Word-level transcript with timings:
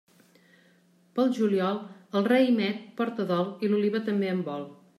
Pel 1.17 1.29
juliol, 1.39 1.77
el 2.21 2.25
raïmet 2.31 2.81
porta 3.01 3.29
dol 3.35 3.53
i 3.69 3.73
l'oliva 3.73 4.05
també 4.09 4.35
en 4.37 4.45
vol. 4.49 4.67